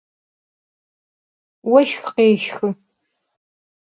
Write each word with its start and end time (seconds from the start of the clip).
Voşx 1.69 2.05
khêşxı. 2.15 2.67